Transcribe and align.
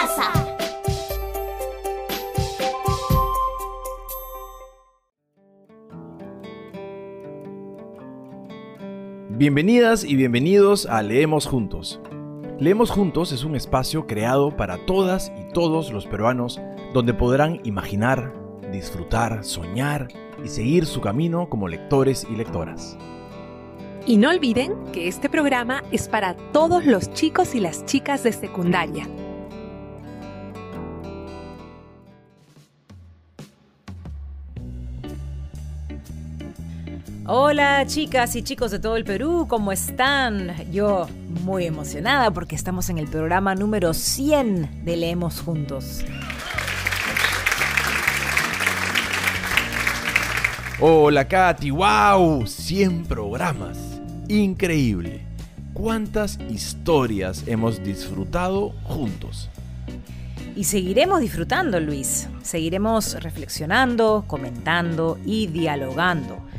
casa. 0.00 0.32
Bienvenidas 9.28 10.04
y 10.04 10.16
bienvenidos 10.16 10.86
a 10.86 11.02
Leemos 11.02 11.46
Juntos. 11.46 12.00
Leemos 12.58 12.90
Juntos 12.90 13.32
es 13.32 13.44
un 13.44 13.56
espacio 13.56 14.06
creado 14.06 14.56
para 14.56 14.84
todas 14.86 15.32
y 15.38 15.52
todos 15.52 15.92
los 15.92 16.06
peruanos 16.06 16.60
donde 16.92 17.14
podrán 17.14 17.60
imaginar, 17.64 18.34
disfrutar, 18.70 19.44
soñar 19.44 20.08
y 20.44 20.48
seguir 20.48 20.84
su 20.84 21.00
camino 21.00 21.48
como 21.48 21.68
lectores 21.68 22.26
y 22.30 22.36
lectoras. 22.36 22.98
Y 24.06 24.16
no 24.16 24.30
olviden 24.30 24.74
que 24.92 25.08
este 25.08 25.28
programa 25.28 25.84
es 25.90 26.08
para 26.08 26.34
todos 26.52 26.86
los 26.86 27.12
chicos 27.12 27.54
y 27.54 27.60
las 27.60 27.84
chicas 27.84 28.22
de 28.22 28.32
secundaria. 28.32 29.06
Hola 37.32 37.86
chicas 37.86 38.34
y 38.34 38.42
chicos 38.42 38.72
de 38.72 38.80
todo 38.80 38.96
el 38.96 39.04
Perú, 39.04 39.46
¿cómo 39.48 39.70
están? 39.70 40.68
Yo 40.72 41.06
muy 41.44 41.64
emocionada 41.64 42.32
porque 42.32 42.56
estamos 42.56 42.90
en 42.90 42.98
el 42.98 43.06
programa 43.06 43.54
número 43.54 43.94
100 43.94 44.84
de 44.84 44.96
Leemos 44.96 45.40
Juntos. 45.40 46.00
Hola 50.80 51.28
Katy, 51.28 51.70
wow, 51.70 52.44
100 52.48 53.04
programas. 53.04 53.78
Increíble. 54.26 55.24
¿Cuántas 55.72 56.36
historias 56.50 57.44
hemos 57.46 57.80
disfrutado 57.80 58.70
juntos? 58.82 59.50
Y 60.56 60.64
seguiremos 60.64 61.20
disfrutando, 61.20 61.78
Luis. 61.78 62.28
Seguiremos 62.42 63.22
reflexionando, 63.22 64.24
comentando 64.26 65.16
y 65.24 65.46
dialogando. 65.46 66.50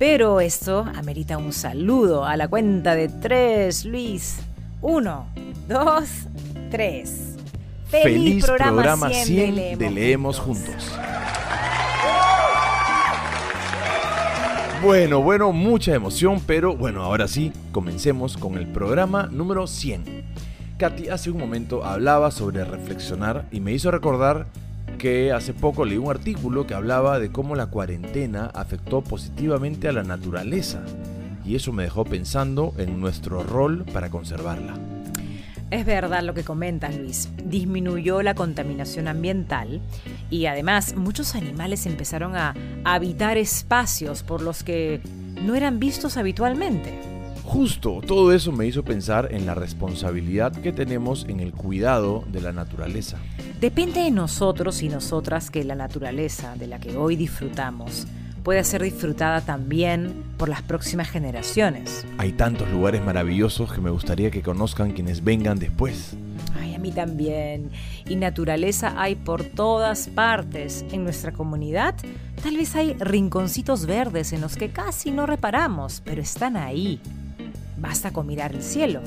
Pero 0.00 0.40
esto 0.40 0.86
amerita 0.96 1.36
un 1.36 1.52
saludo 1.52 2.24
a 2.24 2.34
la 2.38 2.48
cuenta 2.48 2.94
de 2.94 3.10
tres, 3.10 3.84
Luis. 3.84 4.38
Uno, 4.80 5.26
dos, 5.68 6.08
tres. 6.70 7.36
Feliz, 7.84 8.46
programa, 8.46 9.10
100, 9.10 9.78
de 9.78 9.90
Leemos, 9.90 10.38
juntos. 10.38 10.90
Bueno, 14.82 15.20
bueno, 15.20 15.52
mucha 15.52 15.94
emoción, 15.94 16.40
pero 16.46 16.74
bueno, 16.74 17.02
ahora 17.02 17.28
sí, 17.28 17.52
comencemos 17.70 18.38
con 18.38 18.56
el 18.56 18.68
programa 18.68 19.28
número 19.30 19.66
100. 19.66 20.24
Katy 20.78 21.10
hace 21.10 21.30
un 21.30 21.36
momento 21.36 21.84
hablaba 21.84 22.30
sobre 22.30 22.64
reflexionar 22.64 23.44
y 23.52 23.60
me 23.60 23.72
hizo 23.72 23.90
recordar 23.90 24.46
que 25.00 25.32
hace 25.32 25.54
poco 25.54 25.86
leí 25.86 25.96
un 25.96 26.10
artículo 26.10 26.66
que 26.66 26.74
hablaba 26.74 27.18
de 27.18 27.32
cómo 27.32 27.56
la 27.56 27.68
cuarentena 27.68 28.50
afectó 28.52 29.00
positivamente 29.00 29.88
a 29.88 29.92
la 29.92 30.02
naturaleza 30.02 30.84
y 31.42 31.54
eso 31.54 31.72
me 31.72 31.84
dejó 31.84 32.04
pensando 32.04 32.74
en 32.76 33.00
nuestro 33.00 33.42
rol 33.42 33.86
para 33.94 34.10
conservarla. 34.10 34.74
Es 35.70 35.86
verdad 35.86 36.22
lo 36.22 36.34
que 36.34 36.44
comentas, 36.44 36.94
Luis. 36.96 37.30
Disminuyó 37.42 38.20
la 38.20 38.34
contaminación 38.34 39.08
ambiental 39.08 39.80
y 40.28 40.44
además 40.44 40.94
muchos 40.94 41.34
animales 41.34 41.86
empezaron 41.86 42.36
a 42.36 42.54
habitar 42.84 43.38
espacios 43.38 44.22
por 44.22 44.42
los 44.42 44.62
que 44.62 45.00
no 45.42 45.54
eran 45.54 45.78
vistos 45.78 46.18
habitualmente. 46.18 47.09
Justo, 47.50 48.00
todo 48.06 48.32
eso 48.32 48.52
me 48.52 48.68
hizo 48.68 48.84
pensar 48.84 49.30
en 49.32 49.44
la 49.44 49.56
responsabilidad 49.56 50.52
que 50.52 50.70
tenemos 50.70 51.26
en 51.28 51.40
el 51.40 51.50
cuidado 51.50 52.22
de 52.30 52.40
la 52.40 52.52
naturaleza. 52.52 53.18
Depende 53.60 54.04
de 54.04 54.12
nosotros 54.12 54.84
y 54.84 54.88
nosotras 54.88 55.50
que 55.50 55.64
la 55.64 55.74
naturaleza 55.74 56.54
de 56.54 56.68
la 56.68 56.78
que 56.78 56.96
hoy 56.96 57.16
disfrutamos 57.16 58.06
pueda 58.44 58.62
ser 58.62 58.84
disfrutada 58.84 59.40
también 59.40 60.22
por 60.38 60.48
las 60.48 60.62
próximas 60.62 61.10
generaciones. 61.10 62.06
Hay 62.18 62.30
tantos 62.30 62.70
lugares 62.70 63.04
maravillosos 63.04 63.72
que 63.72 63.80
me 63.80 63.90
gustaría 63.90 64.30
que 64.30 64.42
conozcan 64.42 64.92
quienes 64.92 65.24
vengan 65.24 65.58
después. 65.58 66.14
Ay, 66.56 66.76
a 66.76 66.78
mí 66.78 66.92
también. 66.92 67.72
Y 68.08 68.14
naturaleza 68.14 68.94
hay 68.96 69.16
por 69.16 69.42
todas 69.42 70.06
partes. 70.06 70.84
En 70.92 71.02
nuestra 71.02 71.32
comunidad 71.32 71.96
tal 72.44 72.56
vez 72.56 72.76
hay 72.76 72.94
rinconcitos 72.94 73.86
verdes 73.86 74.32
en 74.32 74.40
los 74.40 74.56
que 74.56 74.70
casi 74.70 75.10
no 75.10 75.26
reparamos, 75.26 76.00
pero 76.04 76.22
están 76.22 76.56
ahí. 76.56 77.00
Basta 77.80 78.12
con 78.12 78.26
mirar 78.26 78.54
el 78.54 78.62
cielo. 78.62 79.00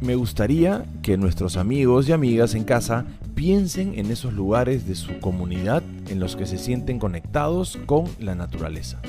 Me 0.00 0.14
gustaría 0.14 0.84
que 1.02 1.16
nuestros 1.16 1.56
amigos 1.56 2.08
y 2.08 2.12
amigas 2.12 2.54
en 2.54 2.64
casa 2.64 3.06
piensen 3.34 3.98
en 3.98 4.10
esos 4.10 4.32
lugares 4.32 4.86
de 4.86 4.94
su 4.94 5.18
comunidad 5.18 5.82
en 6.08 6.20
los 6.20 6.36
que 6.36 6.46
se 6.46 6.58
sienten 6.58 6.98
conectados 6.98 7.78
con 7.86 8.04
la 8.20 8.34
naturaleza. 8.34 9.00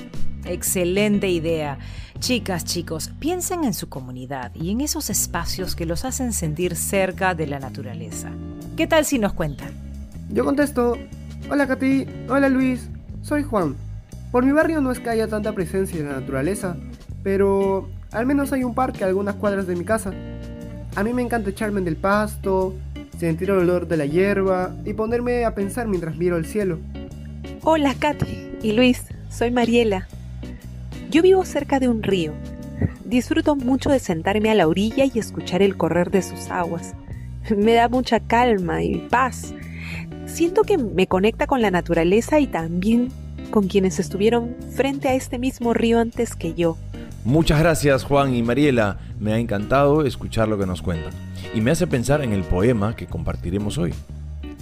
Excelente 0.46 1.30
idea. 1.30 1.78
Chicas, 2.20 2.66
chicos, 2.66 3.12
piensen 3.20 3.64
en 3.64 3.74
su 3.74 3.88
comunidad 3.88 4.52
y 4.56 4.72
en 4.72 4.82
esos 4.82 5.10
espacios 5.10 5.76
que 5.76 5.86
los 5.86 6.06
hacen 6.06 6.34
sentir 6.34 6.76
cerca 6.76 7.36
de 7.36 7.46
la 7.46 7.60
naturaleza. 7.60 8.32
¿Qué 8.76 8.88
tal 8.88 9.06
si 9.06 9.20
nos 9.20 9.34
cuentan? 9.34 9.70
Yo 10.30 10.44
contesto, 10.44 10.98
hola 11.52 11.68
Katy, 11.68 12.06
hola 12.30 12.50
Luis, 12.50 12.90
soy 13.22 13.44
Juan. 13.44 13.76
Por 14.32 14.46
mi 14.46 14.52
barrio 14.52 14.82
no 14.82 14.92
es 14.92 15.00
que 15.00 15.10
haya 15.10 15.28
tanta 15.28 15.54
presencia 15.54 15.98
de 15.98 16.06
la 16.06 16.20
naturaleza, 16.20 16.78
pero 17.24 17.90
al 18.12 18.26
menos 18.26 18.52
hay 18.54 18.64
un 18.64 18.74
parque 18.74 19.04
a 19.04 19.08
algunas 19.08 19.36
cuadras 19.36 19.68
de 19.68 19.76
mi 19.76 19.86
casa. 19.86 20.14
A 20.96 21.04
mí 21.04 21.14
me 21.14 21.22
encanta 21.22 21.50
echarme 21.50 21.80
en 21.80 21.88
el 21.88 21.96
pasto, 21.96 22.76
sentir 23.18 23.50
el 23.50 23.58
olor 23.58 23.88
de 23.88 23.98
la 23.98 24.06
hierba 24.06 24.76
y 24.86 24.94
ponerme 24.94 25.46
a 25.46 25.54
pensar 25.54 25.88
mientras 25.88 26.18
miro 26.18 26.38
el 26.38 26.46
cielo. 26.46 26.80
Hola 27.62 27.94
Katy 27.98 28.58
y 28.64 28.72
Luis, 28.72 29.04
soy 29.30 29.52
Mariela. 29.52 30.08
Yo 31.10 31.22
vivo 31.22 31.46
cerca 31.46 31.80
de 31.80 31.88
un 31.88 32.04
río. 32.04 32.34
Disfruto 33.06 33.56
mucho 33.56 33.90
de 33.90 34.00
sentarme 34.00 34.50
a 34.50 34.56
la 34.56 34.68
orilla 34.68 35.06
y 35.06 35.20
escuchar 35.20 35.62
el 35.62 35.78
correr 35.78 36.12
de 36.12 36.22
sus 36.22 36.50
aguas. 36.50 36.94
Me 37.56 37.74
da 37.74 37.90
mucha 37.90 38.20
calma 38.20 38.84
y 38.84 38.98
paz. 39.10 39.54
Siento 40.26 40.64
que 40.64 40.78
me 40.78 41.08
conecta 41.08 41.48
con 41.48 41.62
la 41.62 41.72
naturaleza 41.72 42.40
y 42.40 42.48
también 42.48 43.10
con 43.50 43.68
quienes 43.68 44.00
estuvieron 44.00 44.56
frente 44.76 45.08
a 45.08 45.16
este 45.16 45.40
mismo 45.40 45.74
río 45.74 46.00
antes 46.00 46.36
que 46.36 46.54
yo. 46.54 46.78
Muchas 47.26 47.60
gracias 47.60 48.06
Juan 48.06 48.34
y 48.34 48.42
Mariela, 48.44 48.98
me 49.20 49.34
ha 49.34 49.40
encantado 49.40 50.06
escuchar 50.06 50.48
lo 50.48 50.58
que 50.58 50.66
nos 50.66 50.82
cuentan 50.82 51.12
y 51.54 51.60
me 51.60 51.72
hace 51.72 51.86
pensar 51.86 52.22
en 52.22 52.32
el 52.32 52.44
poema 52.44 52.96
que 52.96 53.08
compartiremos 53.08 53.78
hoy. 53.78 53.94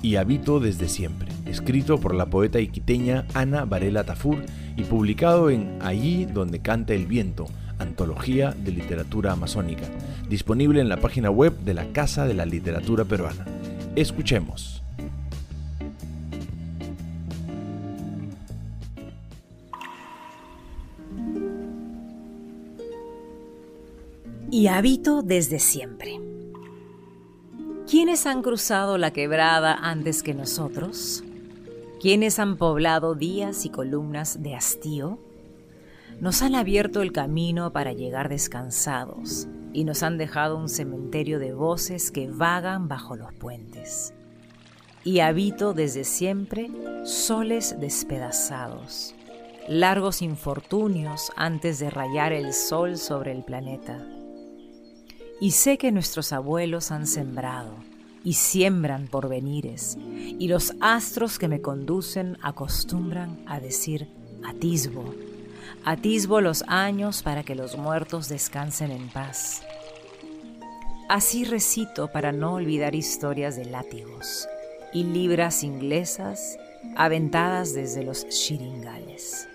Y 0.02 0.16
habito 0.16 0.60
desde 0.60 0.90
siempre, 0.90 1.30
escrito 1.46 2.00
por 2.00 2.16
la 2.16 2.26
poeta 2.26 2.60
iquiteña 2.60 3.26
Ana 3.34 3.66
Varela 3.66 4.04
Tafur 4.04 4.38
y 4.76 4.84
publicado 4.84 5.50
en 5.50 5.78
Allí 5.82 6.26
donde 6.26 6.60
canta 6.60 6.94
el 6.94 7.06
viento, 7.06 7.46
antología 7.80 8.52
de 8.58 8.72
literatura 8.72 9.34
amazónica, 9.34 9.86
disponible 10.28 10.82
en 10.82 10.90
la 10.90 10.98
página 10.98 11.30
web 11.30 11.58
de 11.60 11.74
la 11.74 11.86
Casa 11.94 12.26
de 12.26 12.34
la 12.34 12.46
Literatura 12.46 13.06
Peruana. 13.06 13.46
Escuchemos. 13.96 14.77
Y 24.58 24.66
habito 24.66 25.22
desde 25.22 25.60
siempre. 25.60 26.20
¿Quiénes 27.88 28.26
han 28.26 28.42
cruzado 28.42 28.98
la 28.98 29.12
quebrada 29.14 29.76
antes 29.76 30.24
que 30.24 30.34
nosotros? 30.34 31.24
¿Quiénes 32.02 32.40
han 32.40 32.58
poblado 32.58 33.14
días 33.14 33.66
y 33.66 33.70
columnas 33.70 34.42
de 34.42 34.56
hastío? 34.56 35.20
Nos 36.22 36.42
han 36.42 36.56
abierto 36.56 37.04
el 37.04 37.12
camino 37.12 37.72
para 37.72 37.94
llegar 37.94 38.30
descansados 38.30 39.48
y 39.74 39.84
nos 39.84 40.02
han 40.02 40.18
dejado 40.18 40.58
un 40.58 40.70
cementerio 40.70 41.38
de 41.38 41.54
voces 41.54 42.10
que 42.10 42.28
vagan 42.28 42.88
bajo 42.88 43.16
los 43.16 43.32
puentes. 43.36 44.16
Y 45.04 45.20
habito 45.20 45.74
desde 45.74 46.04
siempre 46.04 46.72
soles 47.04 47.80
despedazados, 47.80 49.14
largos 49.70 50.24
infortunios 50.24 51.32
antes 51.36 51.78
de 51.78 51.92
rayar 51.92 52.34
el 52.34 52.54
sol 52.54 52.98
sobre 52.98 53.34
el 53.34 53.44
planeta 53.44 54.17
y 55.40 55.52
sé 55.52 55.78
que 55.78 55.92
nuestros 55.92 56.34
abuelos 56.34 56.92
han 56.92 57.08
sembrado 57.08 57.76
y 58.24 58.34
siembran 58.34 59.08
porvenires, 59.08 59.98
y 59.98 60.48
los 60.48 60.74
astros 60.82 61.40
que 61.40 61.48
me 61.48 61.62
conducen 61.62 62.38
acostumbran 62.42 63.42
a 63.46 63.60
decir 63.60 64.10
atisbo. 64.46 65.14
Atisbo 65.86 66.42
los 66.42 66.64
años 66.68 67.24
para 67.24 67.44
que 67.44 67.56
los 67.56 67.78
muertos 67.78 68.28
descansen 68.28 68.92
en 68.92 69.08
paz. 69.10 69.62
Así 71.08 71.46
recito 71.46 72.12
para 72.12 72.34
no 72.34 72.56
olvidar 72.56 72.96
historias 72.96 73.56
de 73.56 73.66
látigos 73.66 74.48
y 74.94 75.06
libras 75.06 75.64
inglesas 75.64 76.58
aventadas 76.98 77.74
desde 77.74 78.04
los 78.04 78.28
chiringales. 78.28 79.48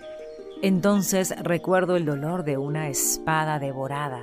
Entonces 0.63 1.35
recuerdo 1.43 1.97
el 1.97 2.05
dolor 2.05 2.45
de 2.45 2.57
una 2.57 2.87
espada 2.87 3.59
devorada 3.59 4.21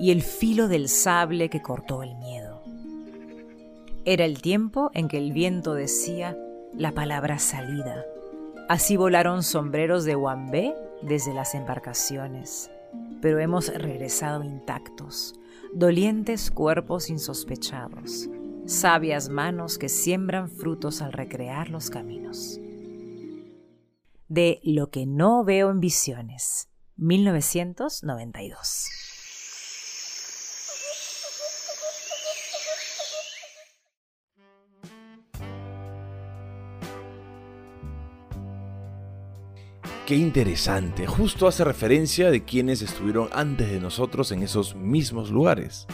y 0.00 0.10
el 0.10 0.22
filo 0.22 0.66
del 0.66 0.88
sable 0.88 1.48
que 1.48 1.62
cortó 1.62 2.02
el 2.02 2.16
miedo. 2.16 2.60
Era 4.04 4.24
el 4.24 4.42
tiempo 4.42 4.90
en 4.94 5.06
que 5.06 5.18
el 5.18 5.32
viento 5.32 5.74
decía 5.74 6.36
la 6.74 6.90
palabra 6.90 7.38
salida. 7.38 8.04
Así 8.68 8.96
volaron 8.96 9.44
sombreros 9.44 10.04
de 10.04 10.16
Wambé 10.16 10.74
desde 11.02 11.32
las 11.32 11.54
embarcaciones, 11.54 12.68
pero 13.22 13.38
hemos 13.38 13.72
regresado 13.72 14.42
intactos, 14.42 15.36
dolientes 15.72 16.50
cuerpos 16.50 17.10
insospechados, 17.10 18.28
sabias 18.64 19.28
manos 19.28 19.78
que 19.78 19.88
siembran 19.88 20.50
frutos 20.50 21.00
al 21.00 21.12
recrear 21.12 21.70
los 21.70 21.90
caminos. 21.90 22.58
De 24.28 24.58
Lo 24.64 24.90
que 24.90 25.06
no 25.06 25.44
veo 25.44 25.70
en 25.70 25.78
visiones, 25.78 26.68
1992. 26.96 28.88
Qué 40.06 40.16
interesante, 40.16 41.06
justo 41.06 41.46
hace 41.46 41.62
referencia 41.62 42.32
de 42.32 42.44
quienes 42.44 42.82
estuvieron 42.82 43.28
antes 43.32 43.70
de 43.70 43.78
nosotros 43.78 44.32
en 44.32 44.42
esos 44.42 44.74
mismos 44.74 45.30
lugares, 45.30 45.86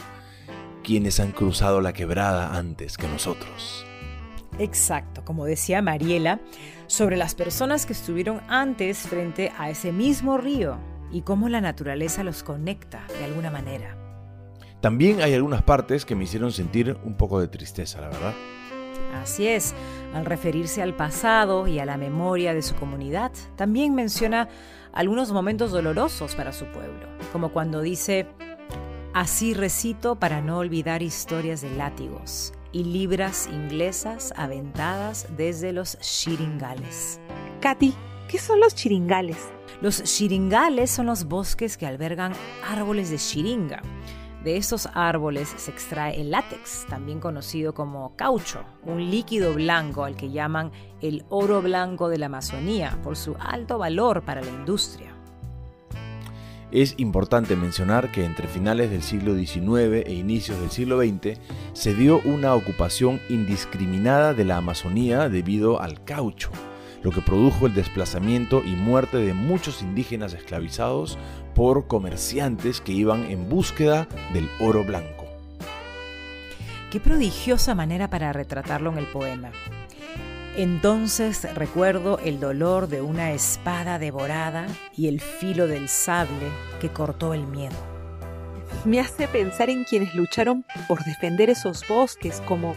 quienes 0.83 1.19
han 1.19 1.33
cruzado 1.33 1.81
la 1.81 1.93
quebrada 1.93 2.57
antes 2.57 2.97
que 2.97 3.07
nosotros. 3.07 3.85
Exacto, 4.59 5.25
como 5.25 5.45
decía 5.45 5.81
Mariela, 5.81 6.39
sobre 6.87 7.17
las 7.17 7.33
personas 7.33 7.85
que 7.85 7.93
estuvieron 7.93 8.41
antes 8.47 8.99
frente 8.99 9.51
a 9.57 9.69
ese 9.69 9.91
mismo 9.91 10.37
río 10.37 10.77
y 11.11 11.21
cómo 11.21 11.49
la 11.49 11.61
naturaleza 11.61 12.23
los 12.23 12.43
conecta 12.43 13.05
de 13.19 13.25
alguna 13.25 13.49
manera. 13.49 13.97
También 14.79 15.21
hay 15.21 15.33
algunas 15.33 15.63
partes 15.63 16.05
que 16.05 16.15
me 16.15 16.25
hicieron 16.25 16.51
sentir 16.51 16.97
un 17.03 17.15
poco 17.15 17.39
de 17.39 17.47
tristeza, 17.47 18.01
la 18.01 18.09
verdad. 18.09 18.33
Así 19.21 19.47
es, 19.47 19.73
al 20.13 20.25
referirse 20.25 20.81
al 20.81 20.95
pasado 20.95 21.67
y 21.67 21.79
a 21.79 21.85
la 21.85 21.97
memoria 21.97 22.53
de 22.53 22.61
su 22.61 22.75
comunidad, 22.75 23.31
también 23.55 23.95
menciona 23.95 24.49
algunos 24.91 25.31
momentos 25.31 25.71
dolorosos 25.71 26.35
para 26.35 26.51
su 26.51 26.65
pueblo, 26.65 27.07
como 27.31 27.49
cuando 27.49 27.81
dice, 27.81 28.27
así 29.13 29.53
recito 29.53 30.15
para 30.15 30.41
no 30.41 30.57
olvidar 30.57 31.01
historias 31.01 31.61
de 31.61 31.75
látigos 31.75 32.53
y 32.73 32.83
libras 32.83 33.47
inglesas 33.47 34.33
aventadas 34.35 35.27
desde 35.37 35.71
los 35.71 35.97
chiringales. 35.99 37.21
Katy, 37.61 37.93
¿qué 38.27 38.37
son 38.37 38.59
los 38.59 38.75
chiringales? 38.75 39.37
Los 39.81 40.03
chiringales 40.03 40.91
son 40.91 41.05
los 41.05 41.25
bosques 41.25 41.77
que 41.77 41.85
albergan 41.85 42.33
árboles 42.67 43.09
de 43.09 43.17
chiringa 43.17 43.81
de 44.43 44.57
esos 44.57 44.89
árboles 44.93 45.53
se 45.55 45.71
extrae 45.71 46.19
el 46.19 46.31
látex, 46.31 46.85
también 46.89 47.21
conocido 47.21 47.73
como 47.73 48.15
caucho, 48.17 48.65
un 48.83 49.09
líquido 49.09 49.53
blanco 49.53 50.03
al 50.03 50.17
que 50.17 50.31
llaman 50.31 50.71
el 51.01 51.23
oro 51.29 51.61
blanco 51.61 52.09
de 52.09 52.17
la 52.17 52.25
Amazonía 52.25 52.99
por 53.03 53.15
su 53.15 53.37
alto 53.39 53.77
valor 53.77 54.23
para 54.23 54.41
la 54.41 54.49
industria. 54.49 55.12
Es 56.73 56.95
importante 56.97 57.55
mencionar 57.55 58.11
que 58.11 58.25
entre 58.25 58.47
finales 58.47 58.89
del 58.89 59.03
siglo 59.03 59.35
XIX 59.35 60.07
e 60.07 60.13
inicios 60.13 60.59
del 60.59 60.71
siglo 60.71 60.99
XX 60.99 61.39
se 61.73 61.93
dio 61.93 62.19
una 62.25 62.55
ocupación 62.55 63.21
indiscriminada 63.29 64.33
de 64.33 64.43
la 64.43 64.57
Amazonía 64.57 65.29
debido 65.29 65.79
al 65.79 66.03
caucho 66.03 66.49
lo 67.03 67.11
que 67.11 67.21
produjo 67.21 67.67
el 67.67 67.75
desplazamiento 67.75 68.63
y 68.65 68.71
muerte 68.71 69.17
de 69.17 69.35
muchos 69.35 69.83
indígenas 69.83 70.33
esclavizados 70.33 71.19
por 71.53 71.85
comerciantes 71.85 72.81
que 72.81 72.93
iban 72.93 73.25
en 73.25 73.49
búsqueda 73.49 74.07
del 74.33 74.49
oro 74.59 74.83
blanco. 74.83 75.27
Qué 76.89 76.99
prodigiosa 76.99 77.75
manera 77.75 78.09
para 78.09 78.33
retratarlo 78.33 78.91
en 78.93 78.97
el 78.97 79.05
poema. 79.05 79.51
Entonces 80.55 81.51
recuerdo 81.55 82.19
el 82.19 82.39
dolor 82.39 82.87
de 82.87 83.01
una 83.01 83.31
espada 83.31 83.97
devorada 83.97 84.67
y 84.95 85.07
el 85.07 85.19
filo 85.19 85.65
del 85.65 85.89
sable 85.89 86.47
que 86.79 86.89
cortó 86.89 87.33
el 87.33 87.47
miedo. 87.47 87.75
Me 88.85 88.99
hace 88.99 89.27
pensar 89.27 89.71
en 89.71 89.83
quienes 89.83 90.13
lucharon 90.13 90.63
por 90.87 91.03
defender 91.03 91.49
esos 91.49 91.87
bosques, 91.87 92.41
cómo 92.45 92.75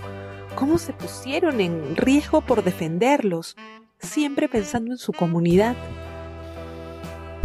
se 0.79 0.95
pusieron 0.95 1.61
en 1.61 1.97
riesgo 1.97 2.41
por 2.41 2.65
defenderlos, 2.65 3.57
siempre 3.99 4.49
pensando 4.49 4.93
en 4.93 4.99
su 4.99 5.13
comunidad. 5.13 5.77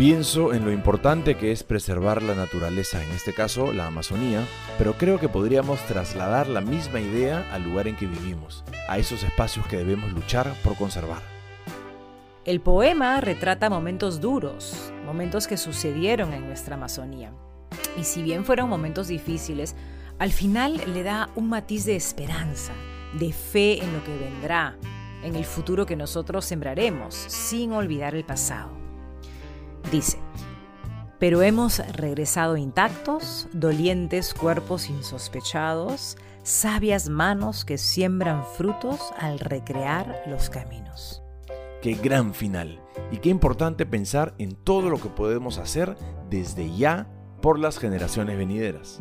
Pienso 0.02 0.52
en 0.52 0.66
lo 0.66 0.72
importante 0.72 1.38
que 1.38 1.52
es 1.52 1.62
preservar 1.62 2.24
la 2.24 2.34
naturaleza, 2.34 3.04
en 3.04 3.12
este 3.12 3.34
caso 3.34 3.72
la 3.72 3.86
Amazonía, 3.86 4.44
pero 4.80 4.94
creo 4.94 5.20
que 5.20 5.30
podríamos 5.30 5.80
trasladar 5.82 6.48
la 6.48 6.60
misma 6.60 7.00
idea 7.00 7.48
al 7.54 7.64
lugar 7.64 7.88
en 7.88 7.96
que 7.96 8.08
vivimos, 8.08 8.64
a 8.90 8.98
esos 8.98 9.22
espacios 9.22 9.68
que 9.68 9.78
debemos 9.78 10.12
luchar 10.12 10.56
por 10.64 10.76
conservar. 10.76 11.22
El 12.46 12.62
poema 12.62 13.22
retrata 13.22 13.70
momentos 13.70 14.20
duros, 14.20 14.92
momentos 15.06 15.46
que 15.46 15.56
sucedieron 15.56 16.34
en 16.34 16.48
nuestra 16.48 16.78
Amazonía. 16.78 17.32
Y 17.96 18.04
si 18.04 18.24
bien 18.24 18.44
fueron 18.44 18.70
momentos 18.70 19.08
difíciles, 19.08 19.76
al 20.18 20.32
final 20.32 20.82
le 20.96 21.04
da 21.04 21.30
un 21.36 21.48
matiz 21.48 21.86
de 21.86 21.96
esperanza, 21.96 22.74
de 23.20 23.32
fe 23.32 23.84
en 23.84 23.94
lo 23.94 24.04
que 24.04 24.18
vendrá, 24.18 24.78
en 25.22 25.36
el 25.36 25.46
futuro 25.46 25.86
que 25.86 25.96
nosotros 25.96 26.44
sembraremos, 26.44 27.14
sin 27.14 27.72
olvidar 27.72 28.16
el 28.16 28.24
pasado. 28.24 28.82
Dice, 29.92 30.20
pero 31.20 31.42
hemos 31.42 31.80
regresado 31.96 32.56
intactos, 32.56 33.50
dolientes 33.52 34.34
cuerpos 34.34 34.90
insospechados, 34.90 36.18
sabias 36.44 37.10
manos 37.10 37.66
que 37.66 37.78
siembran 37.78 38.46
frutos 38.58 39.00
al 39.20 39.38
recrear 39.40 40.24
los 40.28 40.50
caminos. 40.50 41.22
Qué 41.82 41.96
gran 41.96 42.34
final 42.34 42.80
y 43.12 43.18
qué 43.18 43.30
importante 43.30 43.86
pensar 43.86 44.34
en 44.38 44.56
todo 44.56 44.90
lo 44.90 44.98
que 44.98 45.10
podemos 45.10 45.58
hacer 45.58 45.98
desde 46.30 46.76
ya 46.76 47.08
por 47.42 47.60
las 47.60 47.78
generaciones 47.78 48.38
venideras. 48.38 49.00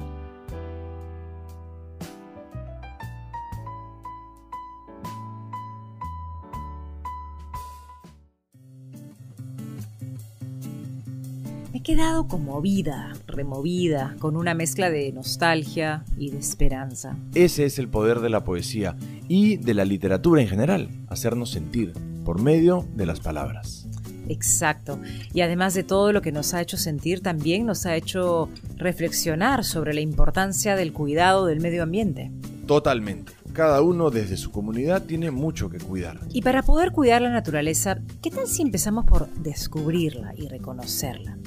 Quedado 11.90 12.28
conmovida, 12.28 13.14
removida, 13.26 14.14
con 14.20 14.36
una 14.36 14.54
mezcla 14.54 14.90
de 14.90 15.10
nostalgia 15.10 16.04
y 16.16 16.30
de 16.30 16.38
esperanza. 16.38 17.16
Ese 17.34 17.64
es 17.64 17.80
el 17.80 17.88
poder 17.88 18.20
de 18.20 18.30
la 18.30 18.44
poesía 18.44 18.94
y 19.26 19.56
de 19.56 19.74
la 19.74 19.84
literatura 19.84 20.40
en 20.40 20.46
general, 20.46 20.88
hacernos 21.08 21.50
sentir 21.50 21.92
por 22.24 22.40
medio 22.40 22.86
de 22.94 23.06
las 23.06 23.18
palabras. 23.18 23.88
Exacto. 24.28 25.00
Y 25.34 25.40
además 25.40 25.74
de 25.74 25.82
todo 25.82 26.12
lo 26.12 26.22
que 26.22 26.30
nos 26.30 26.54
ha 26.54 26.60
hecho 26.60 26.76
sentir, 26.76 27.22
también 27.22 27.66
nos 27.66 27.84
ha 27.86 27.96
hecho 27.96 28.48
reflexionar 28.76 29.64
sobre 29.64 29.92
la 29.92 30.00
importancia 30.00 30.76
del 30.76 30.92
cuidado 30.92 31.46
del 31.46 31.58
medio 31.58 31.82
ambiente. 31.82 32.30
Totalmente. 32.68 33.32
Cada 33.52 33.82
uno 33.82 34.10
desde 34.10 34.36
su 34.36 34.52
comunidad 34.52 35.02
tiene 35.02 35.32
mucho 35.32 35.68
que 35.68 35.78
cuidar. 35.78 36.20
Y 36.32 36.42
para 36.42 36.62
poder 36.62 36.92
cuidar 36.92 37.20
la 37.20 37.30
naturaleza, 37.30 37.98
¿qué 38.22 38.30
tal 38.30 38.46
si 38.46 38.62
empezamos 38.62 39.06
por 39.06 39.28
descubrirla 39.30 40.34
y 40.36 40.46
reconocerla? 40.46 41.39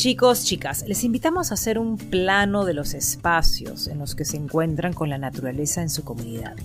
Chicos, 0.00 0.44
chicas, 0.44 0.86
les 0.88 1.04
invitamos 1.04 1.50
a 1.50 1.54
hacer 1.54 1.78
un 1.78 1.98
plano 1.98 2.64
de 2.64 2.72
los 2.72 2.94
espacios 2.94 3.86
en 3.86 3.98
los 3.98 4.14
que 4.14 4.24
se 4.24 4.38
encuentran 4.38 4.94
con 4.94 5.10
la 5.10 5.18
naturaleza 5.18 5.82
en 5.82 5.90
su 5.90 6.04
comunidad. 6.04 6.56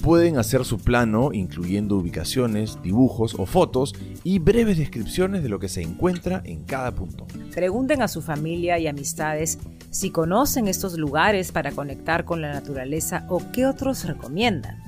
Pueden 0.00 0.38
hacer 0.38 0.64
su 0.64 0.78
plano 0.78 1.32
incluyendo 1.32 1.96
ubicaciones, 1.96 2.78
dibujos 2.84 3.34
o 3.36 3.46
fotos 3.46 3.96
y 4.22 4.38
breves 4.38 4.78
descripciones 4.78 5.42
de 5.42 5.48
lo 5.48 5.58
que 5.58 5.68
se 5.68 5.82
encuentra 5.82 6.40
en 6.44 6.62
cada 6.62 6.92
punto. 6.92 7.26
Pregunten 7.52 8.00
a 8.00 8.06
su 8.06 8.22
familia 8.22 8.78
y 8.78 8.86
amistades 8.86 9.58
si 9.90 10.10
conocen 10.10 10.68
estos 10.68 10.96
lugares 10.96 11.50
para 11.50 11.72
conectar 11.72 12.24
con 12.24 12.42
la 12.42 12.52
naturaleza 12.52 13.26
o 13.28 13.42
qué 13.52 13.66
otros 13.66 14.04
recomiendan. 14.04 14.78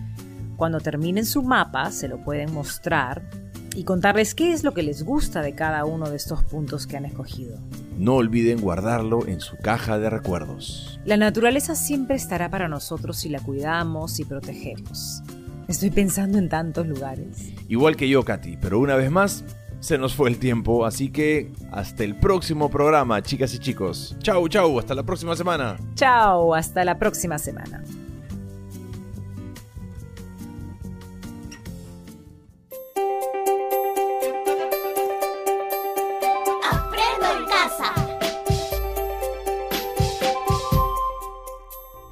Cuando 0.57 0.79
terminen 0.79 1.27
su 1.27 1.43
mapa 1.43 1.91
se 1.91 2.07
lo 2.07 2.23
pueden 2.23 2.55
mostrar 2.55 3.29
y 3.77 3.85
contarles 3.85 4.35
qué 4.35 4.53
es 4.53 4.65
lo 4.65 4.73
que 4.73 4.83
les 4.83 5.03
gusta 5.05 5.43
de 5.43 5.55
cada 5.55 5.85
uno 5.85 6.09
de 6.09 6.17
estos 6.17 6.43
puntos 6.43 6.87
que 6.87 6.97
han 6.97 7.05
escogido. 7.05 7.59
No 7.99 8.15
olviden 8.15 8.61
guardarlo 8.61 9.27
en 9.27 9.41
su 9.41 9.59
caja 9.59 9.99
de 9.99 10.09
recuerdos. 10.09 10.99
La 11.05 11.19
naturaleza 11.19 11.75
siempre 11.75 12.17
estará 12.17 12.51
para 12.51 12.69
nosotros 12.69 13.19
si 13.19 13.29
la 13.29 13.39
cuidamos 13.41 14.19
y 14.19 14.25
protegemos. 14.25 15.23
Estoy 15.69 15.91
pensando 15.91 16.39
en 16.39 16.49
tantos 16.49 16.87
lugares. 16.87 17.53
Igual 17.69 17.97
que 17.97 18.09
yo, 18.09 18.25
Katy, 18.25 18.57
pero 18.57 18.79
una 18.79 18.97
vez 18.97 19.11
más, 19.11 19.45
se 19.81 19.99
nos 19.99 20.15
fue 20.15 20.31
el 20.31 20.39
tiempo, 20.39 20.87
así 20.87 21.11
que 21.11 21.53
hasta 21.71 22.03
el 22.03 22.17
próximo 22.17 22.71
programa, 22.71 23.21
chicas 23.23 23.55
y 23.55 23.59
chicos. 23.59 24.17
Chau, 24.21 24.49
chau, 24.49 24.79
hasta 24.79 24.95
la 24.95 25.03
próxima 25.03 25.37
semana. 25.37 25.77
Chau, 25.97 26.55
hasta 26.55 26.83
la 26.83 26.99
próxima 26.99 27.39
semana. 27.39 27.85